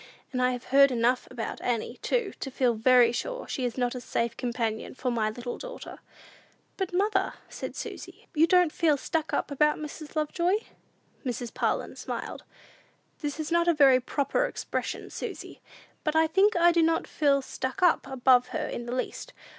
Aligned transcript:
And 0.33 0.41
I 0.41 0.49
have 0.49 0.63
heard 0.73 0.89
enough 0.89 1.27
about 1.29 1.61
Annie, 1.61 1.99
too, 2.01 2.33
to 2.39 2.49
feel 2.49 2.73
very 2.73 3.11
sure 3.11 3.47
she 3.47 3.65
is 3.65 3.77
not 3.77 3.93
a 3.93 4.01
safe 4.01 4.35
companion 4.35 4.95
for 4.95 5.11
my 5.11 5.29
little 5.29 5.59
daughter." 5.59 5.99
"But, 6.75 6.91
mother," 6.91 7.35
said 7.49 7.75
Susy, 7.75 8.25
"you 8.25 8.25
are 8.25 8.25
not 8.33 8.37
you 8.41 8.47
don't 8.47 8.71
feel 8.71 8.97
'stuck 8.97 9.31
up' 9.31 9.51
above 9.51 9.75
Mrs. 9.77 10.15
Lovejoy?" 10.15 10.55
Mrs. 11.23 11.53
Parlin 11.53 11.95
smiled. 11.95 12.43
"That 13.19 13.39
is 13.39 13.51
not 13.51 13.67
a 13.67 13.75
very 13.75 13.99
proper 13.99 14.47
expression, 14.47 15.11
Susy; 15.11 15.61
but 16.03 16.15
I 16.15 16.25
think 16.25 16.55
I 16.55 16.71
do 16.71 16.81
not 16.81 17.05
feel 17.05 17.43
stuck 17.43 17.83
up 17.83 18.07
above 18.07 18.47
her 18.47 18.65
in 18.67 18.87
the 18.87 18.95
least. 18.95 19.33